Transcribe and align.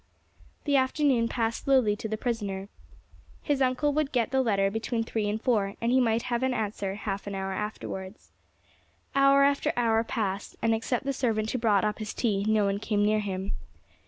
The 0.63 0.77
afternoon 0.77 1.27
passed 1.27 1.63
slowly 1.65 1.95
to 1.97 2.07
the 2.09 2.17
prisoner. 2.17 2.69
His 3.43 3.61
uncle 3.61 3.93
would 3.93 4.11
get 4.11 4.31
the 4.31 4.41
letter 4.41 4.71
between 4.71 5.03
three 5.03 5.29
and 5.29 5.39
four, 5.39 5.75
and 5.79 5.91
he 5.91 5.99
might 5.99 6.23
have 6.23 6.41
an 6.41 6.55
answer 6.55 6.95
half 6.95 7.27
an 7.27 7.35
hour 7.35 7.53
afterwards. 7.53 8.31
Hour 9.13 9.43
after 9.43 9.71
hour 9.77 10.03
passed, 10.03 10.55
and, 10.59 10.73
except 10.73 11.05
the 11.05 11.13
servant 11.13 11.51
who 11.51 11.59
brought 11.59 11.85
up 11.85 11.99
his 11.99 12.15
tea, 12.15 12.43
no 12.49 12.65
one 12.65 12.79
came 12.79 13.05
near 13.05 13.19
him. 13.19 13.51